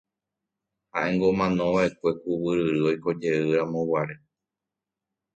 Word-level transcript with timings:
Ha'éngo 0.93 1.25
omanova'ekue 1.31 2.09
ku 2.21 2.29
guyryry 2.41 2.81
oikojeyramoguare. 2.89 4.15